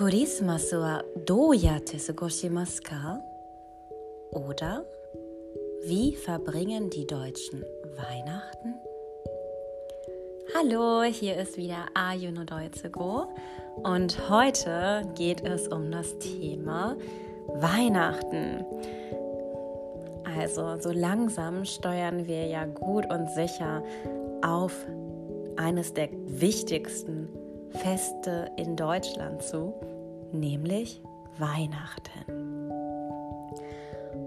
[0.00, 3.20] クリスマスはどうやって過ごしますか
[4.32, 4.84] Oder
[5.86, 7.64] wie verbringen die Deutschen
[7.96, 8.74] Weihnachten?
[10.54, 13.28] Hallo, hier ist wieder Ayuno Deutsego
[13.82, 16.96] und heute geht es um das Thema
[17.48, 18.64] Weihnachten.
[20.24, 23.82] Also so langsam steuern wir ja gut und sicher
[24.42, 24.72] auf
[25.56, 27.28] eines der wichtigsten
[27.70, 29.74] Feste in Deutschland zu,
[30.33, 31.01] nämlich
[31.37, 32.71] Weihnachten.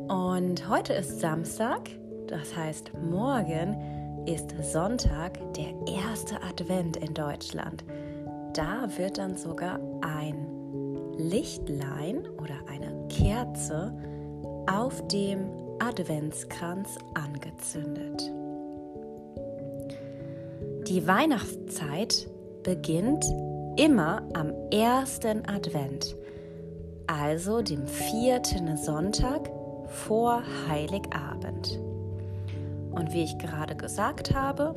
[0.09, 1.91] Und heute ist Samstag,
[2.27, 3.77] das heißt morgen
[4.27, 7.85] ist Sonntag, der erste Advent in Deutschland.
[8.55, 10.47] Da wird dann sogar ein
[11.17, 13.93] Lichtlein oder eine Kerze
[14.67, 18.31] auf dem Adventskranz angezündet.
[20.89, 22.29] Die Weihnachtszeit
[22.62, 23.25] beginnt
[23.77, 26.17] immer am ersten Advent,
[27.06, 29.50] also dem vierten Sonntag
[29.89, 31.81] vor Heiligabend.
[32.92, 34.75] Und wie ich gerade gesagt habe,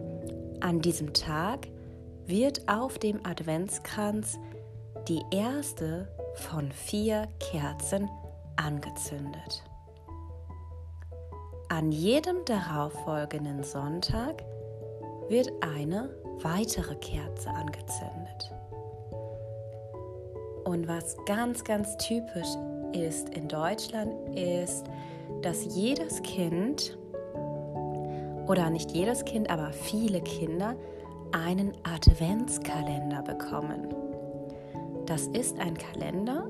[0.62, 1.68] an diesem Tag
[2.26, 4.40] wird auf dem Adventskranz
[5.08, 8.10] die erste von vier Kerzen
[8.56, 9.64] angezündet.
[11.70, 14.44] An jedem darauffolgenden Sonntag
[15.30, 16.10] wird eine
[16.42, 18.57] weitere Kerze angezündet.
[20.68, 22.50] Und was ganz, ganz typisch
[22.92, 24.84] ist in Deutschland, ist,
[25.42, 26.98] dass jedes Kind,
[28.48, 30.76] oder nicht jedes Kind, aber viele Kinder,
[31.32, 33.88] einen Adventskalender bekommen.
[35.06, 36.50] Das ist ein Kalender,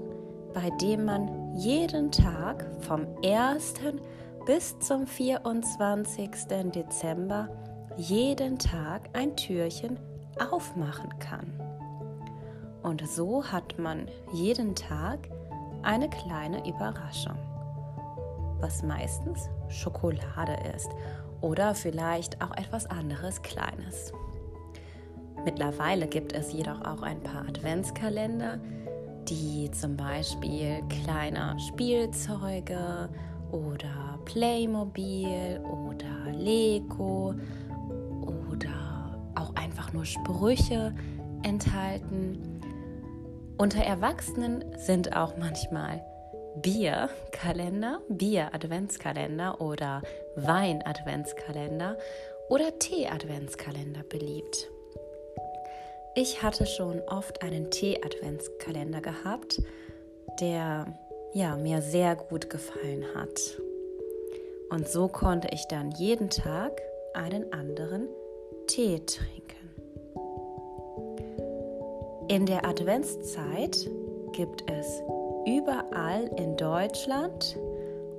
[0.52, 3.76] bei dem man jeden Tag vom 1.
[4.48, 6.32] bis zum 24.
[6.74, 7.50] Dezember
[7.98, 10.00] jeden Tag ein Türchen
[10.40, 11.54] aufmachen kann.
[12.88, 15.28] Und so hat man jeden Tag
[15.84, 17.36] eine kleine Überraschung,
[18.62, 20.90] was meistens Schokolade ist
[21.42, 24.14] oder vielleicht auch etwas anderes Kleines.
[25.44, 28.58] Mittlerweile gibt es jedoch auch ein paar Adventskalender,
[29.28, 33.10] die zum Beispiel kleine Spielzeuge
[33.52, 37.36] oder Playmobil oder Lego
[39.58, 40.94] einfach nur Sprüche
[41.44, 42.57] enthalten.
[43.60, 46.06] Unter Erwachsenen sind auch manchmal
[46.58, 50.04] Bierkalender, Bier-Adventskalender oder
[50.36, 51.98] Wein-Adventskalender
[52.50, 54.70] oder Tee-Adventskalender beliebt.
[56.14, 59.60] Ich hatte schon oft einen Tee-Adventskalender gehabt,
[60.40, 60.86] der
[61.34, 63.60] ja, mir sehr gut gefallen hat.
[64.70, 66.80] Und so konnte ich dann jeden Tag
[67.16, 68.08] einen anderen
[68.68, 69.67] Tee trinken.
[72.30, 73.90] In der Adventszeit
[74.34, 75.02] gibt es
[75.46, 77.58] überall in Deutschland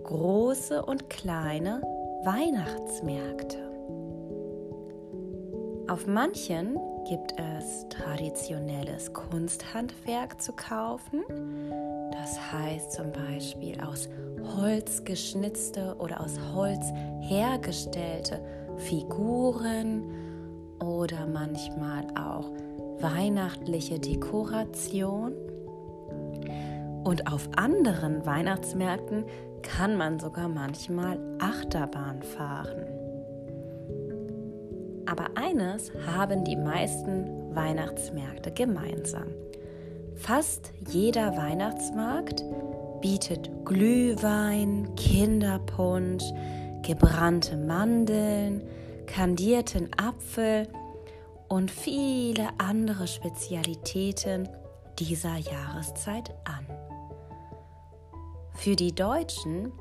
[0.04, 1.82] große und kleine
[2.24, 3.58] Weihnachtsmärkte.
[5.88, 11.22] Auf manchen gibt es traditionelles Kunsthandwerk zu kaufen.
[12.10, 14.08] Das heißt zum Beispiel aus
[14.56, 18.40] Holz geschnitzte oder aus Holz hergestellte
[18.78, 20.02] Figuren
[20.80, 22.50] oder manchmal auch
[23.00, 25.32] weihnachtliche Dekoration.
[27.04, 29.24] Und auf anderen Weihnachtsmärkten
[29.62, 32.86] kann man sogar manchmal Achterbahn fahren.
[35.06, 39.28] Aber eines haben die meisten Weihnachtsmärkte gemeinsam.
[40.14, 42.44] Fast jeder Weihnachtsmarkt
[43.00, 46.24] bietet Glühwein, Kinderpunsch,
[46.82, 48.62] gebrannte Mandeln,
[49.06, 50.68] kandierten Apfel
[51.48, 54.48] und viele andere Spezialitäten
[54.98, 56.66] dieser Jahreszeit an.
[58.54, 59.72] Für die Deutschen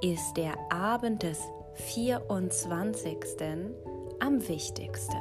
[0.00, 1.40] ist der Abend des
[1.74, 3.16] 24.
[4.20, 5.16] am wichtigsten.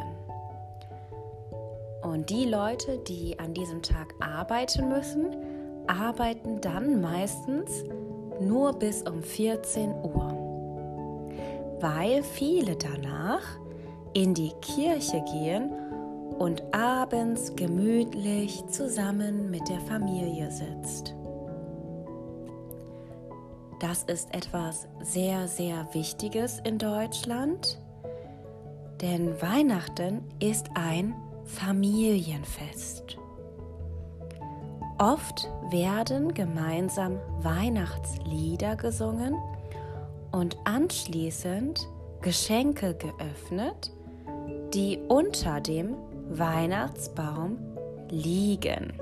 [2.03, 5.35] Und die Leute, die an diesem Tag arbeiten müssen,
[5.87, 7.83] arbeiten dann meistens
[8.39, 10.31] nur bis um 14 Uhr,
[11.79, 13.62] weil viele danach
[14.13, 15.71] in die Kirche gehen
[16.39, 21.15] und abends gemütlich zusammen mit der Familie sitzt.
[23.79, 27.81] Das ist etwas sehr, sehr Wichtiges in Deutschland,
[29.01, 31.13] denn Weihnachten ist ein
[31.45, 33.17] Familienfest.
[34.99, 39.35] Oft werden gemeinsam Weihnachtslieder gesungen
[40.31, 41.87] und anschließend
[42.21, 43.91] Geschenke geöffnet
[44.73, 45.95] die unter dem
[46.29, 47.57] Weihnachtsbaum
[48.09, 48.93] liegen.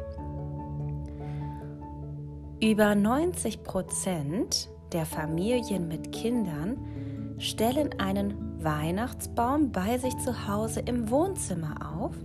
[2.61, 11.09] Über 90 Prozent der Familien mit Kindern stellen einen Weihnachtsbaum bei sich zu Hause im
[11.09, 12.15] Wohnzimmer auf,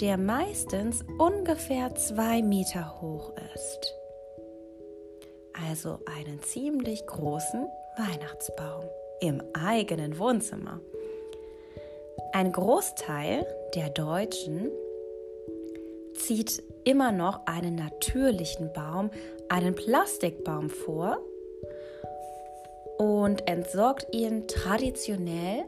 [0.00, 3.94] der meistens ungefähr zwei Meter hoch ist.
[5.68, 7.66] Also einen ziemlich großen
[7.96, 8.84] Weihnachtsbaum
[9.20, 10.80] im eigenen Wohnzimmer.
[12.34, 13.46] Ein Großteil
[13.76, 14.68] der Deutschen
[16.14, 19.10] zieht immer noch einen natürlichen Baum,
[19.48, 21.18] einen Plastikbaum vor
[22.98, 25.62] und entsorgt ihn traditionell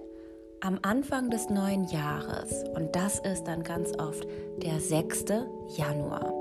[0.59, 2.65] am Anfang des neuen Jahres.
[2.75, 4.27] Und das ist dann ganz oft
[4.57, 5.25] der 6.
[5.77, 6.35] Januar.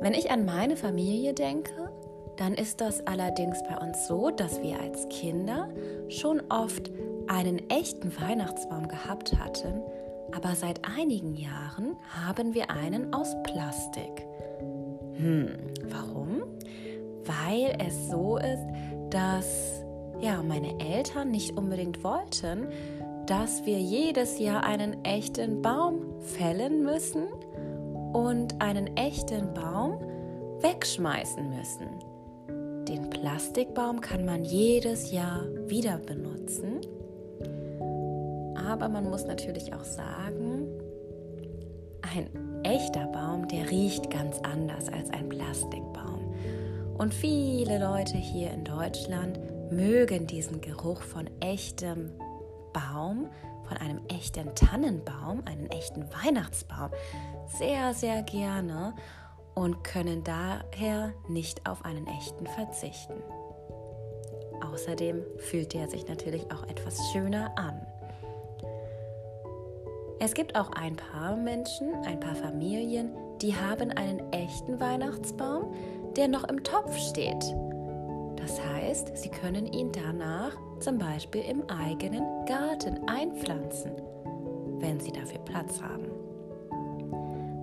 [0.00, 1.92] Wenn ich an meine Familie denke,
[2.38, 5.68] dann ist das allerdings bei uns so, dass wir als Kinder
[6.08, 6.90] schon oft
[7.30, 9.82] einen echten Weihnachtsbaum gehabt hatten,
[10.32, 14.26] aber seit einigen Jahren haben wir einen aus Plastik.
[15.14, 15.56] Hm,
[15.88, 16.42] warum?
[17.24, 18.66] Weil es so ist,
[19.10, 19.84] dass
[20.20, 22.68] ja, meine Eltern nicht unbedingt wollten,
[23.26, 27.28] dass wir jedes Jahr einen echten Baum fällen müssen
[28.12, 30.00] und einen echten Baum
[30.60, 32.84] wegschmeißen müssen.
[32.86, 36.80] Den Plastikbaum kann man jedes Jahr wieder benutzen.
[38.70, 40.68] Aber man muss natürlich auch sagen,
[42.02, 46.32] ein echter Baum, der riecht ganz anders als ein Plastikbaum.
[46.96, 49.40] Und viele Leute hier in Deutschland
[49.72, 52.12] mögen diesen Geruch von echtem
[52.72, 53.28] Baum,
[53.66, 56.90] von einem echten Tannenbaum, einem echten Weihnachtsbaum
[57.58, 58.94] sehr, sehr gerne
[59.56, 63.14] und können daher nicht auf einen echten verzichten.
[64.72, 67.84] Außerdem fühlt er sich natürlich auch etwas schöner an.
[70.22, 75.72] Es gibt auch ein paar Menschen, ein paar Familien, die haben einen echten Weihnachtsbaum,
[76.14, 77.42] der noch im Topf steht.
[78.36, 83.92] Das heißt, sie können ihn danach zum Beispiel im eigenen Garten einpflanzen,
[84.80, 86.10] wenn sie dafür Platz haben.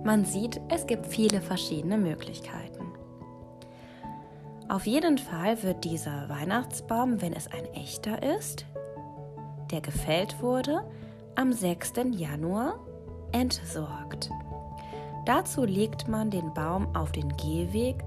[0.02, 2.92] Man sieht, es gibt viele verschiedene Möglichkeiten.
[4.68, 8.66] Auf jeden Fall wird dieser Weihnachtsbaum, wenn es ein echter ist,
[9.70, 10.82] der gefällt wurde,
[11.38, 11.92] am 6.
[12.16, 12.80] Januar
[13.30, 14.28] entsorgt.
[15.24, 18.02] Dazu legt man den Baum auf den Gehweg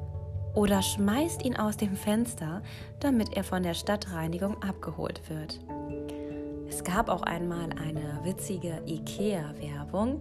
[0.54, 2.62] oder schmeißt ihn aus dem Fenster,
[3.00, 5.62] damit er von der Stadtreinigung abgeholt wird.
[6.68, 10.19] Es gab auch einmal eine witzige IKEA-Werbung,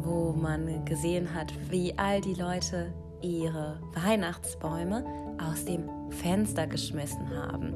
[0.00, 2.90] wo man gesehen hat, wie all die Leute
[3.20, 5.04] ihre Weihnachtsbäume
[5.46, 7.74] aus dem Fenster geschmissen haben.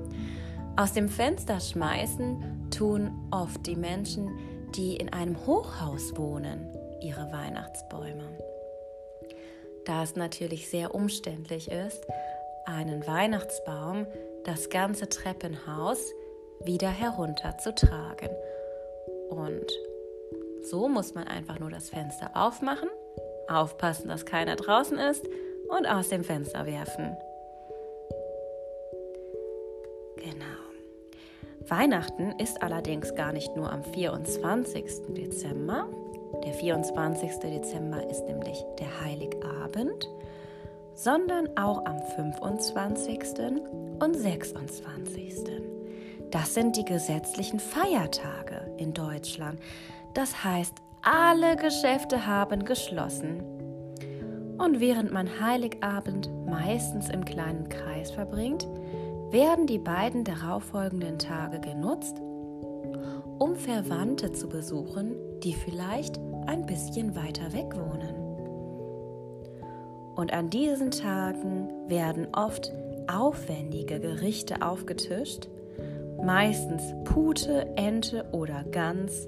[0.76, 4.30] Aus dem Fenster schmeißen tun oft die Menschen,
[4.74, 8.24] die in einem Hochhaus wohnen, ihre Weihnachtsbäume.
[9.84, 12.04] Da es natürlich sehr umständlich ist,
[12.66, 14.06] einen Weihnachtsbaum
[14.44, 16.12] das ganze Treppenhaus
[16.64, 18.30] wieder herunterzutragen.
[19.28, 19.66] Und
[20.62, 22.88] so muss man einfach nur das Fenster aufmachen,
[23.48, 25.26] aufpassen, dass keiner draußen ist
[25.68, 27.16] und aus dem Fenster werfen.
[31.68, 35.14] Weihnachten ist allerdings gar nicht nur am 24.
[35.14, 35.86] Dezember.
[36.44, 37.38] Der 24.
[37.38, 40.08] Dezember ist nämlich der Heiligabend,
[40.94, 43.20] sondern auch am 25.
[43.98, 45.34] und 26.
[46.30, 49.58] Das sind die gesetzlichen Feiertage in Deutschland.
[50.12, 53.42] Das heißt, alle Geschäfte haben geschlossen.
[54.58, 58.66] Und während man Heiligabend meistens im kleinen Kreis verbringt,
[59.34, 62.16] werden die beiden darauffolgenden Tage genutzt,
[63.40, 68.14] um Verwandte zu besuchen, die vielleicht ein bisschen weiter weg wohnen.
[70.14, 72.72] Und an diesen Tagen werden oft
[73.08, 75.48] aufwendige Gerichte aufgetischt,
[76.22, 79.26] meistens Pute, Ente oder Gans,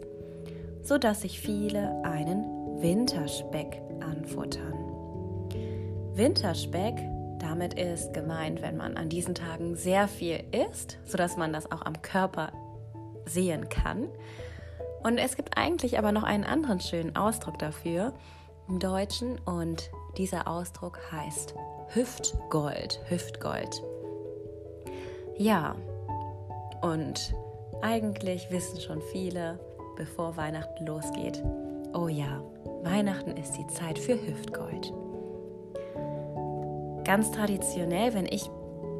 [0.82, 2.44] sodass sich viele einen
[2.80, 4.72] Winterspeck anfuttern.
[6.14, 6.94] Winterspeck
[7.38, 11.82] damit ist gemeint, wenn man an diesen Tagen sehr viel isst, sodass man das auch
[11.82, 12.52] am Körper
[13.26, 14.08] sehen kann.
[15.02, 18.12] Und es gibt eigentlich aber noch einen anderen schönen Ausdruck dafür
[18.68, 21.54] im Deutschen und dieser Ausdruck heißt
[21.88, 23.00] Hüftgold.
[23.08, 23.82] Hüftgold.
[25.36, 25.76] Ja,
[26.82, 27.34] und
[27.82, 29.60] eigentlich wissen schon viele,
[29.96, 31.42] bevor Weihnachten losgeht,
[31.94, 32.42] oh ja,
[32.82, 34.92] Weihnachten ist die Zeit für Hüftgold.
[37.06, 38.50] Ganz traditionell, wenn ich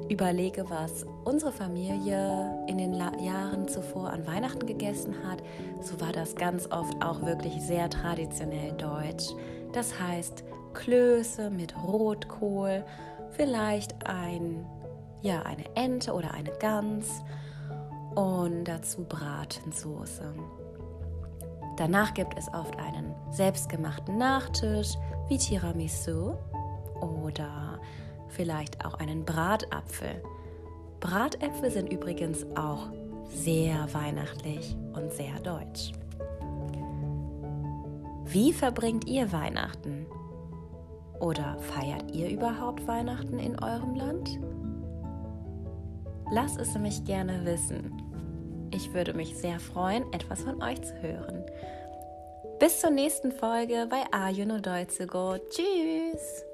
[0.08, 5.42] überlege, was unsere Familie in den Jahren zuvor an Weihnachten gegessen hat,
[5.80, 9.34] so war das ganz oft auch wirklich sehr traditionell deutsch.
[9.72, 12.84] Das heißt Klöße mit Rotkohl,
[13.30, 14.64] vielleicht ein,
[15.22, 17.24] ja, eine Ente oder eine Gans
[18.14, 20.32] und dazu Bratensoße.
[21.76, 24.94] Danach gibt es oft einen selbstgemachten Nachtisch
[25.28, 26.36] wie Tiramisu
[27.00, 27.80] oder
[28.28, 30.22] vielleicht auch einen Bratapfel.
[31.00, 32.88] Bratäpfel sind übrigens auch
[33.28, 35.92] sehr weihnachtlich und sehr deutsch.
[38.24, 40.06] Wie verbringt ihr Weihnachten?
[41.20, 44.38] Oder feiert ihr überhaupt Weihnachten in eurem Land?
[46.30, 48.02] Lasst es mich gerne wissen.
[48.72, 51.44] Ich würde mich sehr freuen, etwas von euch zu hören.
[52.58, 55.36] Bis zur nächsten Folge bei Are You No Deutsche Go.
[55.50, 56.44] Tschüss!